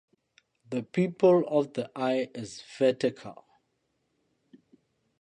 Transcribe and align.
The 0.67 0.81
pupil 0.81 1.43
of 1.47 1.73
the 1.73 1.91
eye 1.95 2.31
is 2.33 2.63
vertical. 2.79 3.45